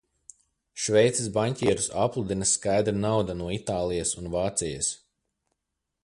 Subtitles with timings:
[0.83, 4.89] Šveices baņķierus applūdina skaidra nauda no Itālijas un Vācijas.